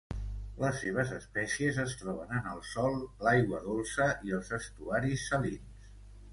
Les 0.61 0.79
seves 0.83 1.11
espècies 1.17 1.77
es 1.83 1.93
troben 1.99 2.33
en 2.39 2.49
el 2.55 2.65
sòl, 2.71 2.99
l'aigua 3.29 3.63
dolça 3.69 4.11
i 4.31 4.37
els 4.41 4.53
estuaris 4.61 5.31
salins. 5.31 5.89